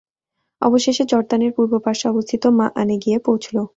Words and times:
অবশেষে 0.61 1.03
জর্দানের 1.05 1.51
পূর্ব 1.57 1.73
পার্শ্বে 1.85 2.11
অবস্থিত 2.13 2.43
মাআনে 2.59 2.95
গিয়ে 3.03 3.17
পৌঁছল। 3.27 3.55